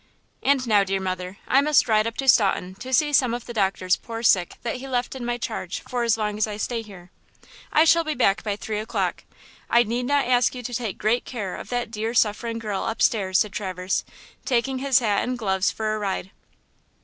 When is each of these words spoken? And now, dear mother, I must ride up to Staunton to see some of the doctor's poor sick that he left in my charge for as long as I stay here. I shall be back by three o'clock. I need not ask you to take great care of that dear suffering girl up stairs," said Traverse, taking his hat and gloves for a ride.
And 0.41 0.65
now, 0.67 0.83
dear 0.83 0.99
mother, 0.99 1.37
I 1.47 1.61
must 1.61 1.87
ride 1.87 2.07
up 2.07 2.17
to 2.17 2.27
Staunton 2.27 2.73
to 2.79 2.91
see 2.91 3.13
some 3.13 3.35
of 3.35 3.45
the 3.45 3.53
doctor's 3.53 3.97
poor 3.97 4.23
sick 4.23 4.55
that 4.63 4.77
he 4.77 4.87
left 4.87 5.13
in 5.13 5.23
my 5.23 5.37
charge 5.37 5.81
for 5.81 6.01
as 6.01 6.17
long 6.17 6.39
as 6.39 6.47
I 6.47 6.57
stay 6.57 6.81
here. 6.81 7.11
I 7.71 7.83
shall 7.83 8.03
be 8.03 8.15
back 8.15 8.41
by 8.41 8.55
three 8.55 8.79
o'clock. 8.79 9.25
I 9.69 9.83
need 9.83 10.07
not 10.07 10.25
ask 10.25 10.55
you 10.55 10.63
to 10.63 10.73
take 10.73 10.97
great 10.97 11.23
care 11.23 11.55
of 11.55 11.69
that 11.69 11.91
dear 11.91 12.15
suffering 12.15 12.57
girl 12.57 12.81
up 12.81 12.99
stairs," 12.99 13.37
said 13.37 13.53
Traverse, 13.53 14.03
taking 14.43 14.79
his 14.79 14.97
hat 14.97 15.21
and 15.23 15.37
gloves 15.37 15.69
for 15.69 15.95
a 15.95 15.99
ride. 15.99 16.31